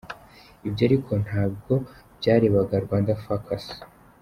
Ibyo 0.67 0.81
ariko 0.87 1.11
ntabwo 1.25 1.73
byarebaga 2.19 2.75
Rwanda 2.85 3.11
Focus. 3.23 3.65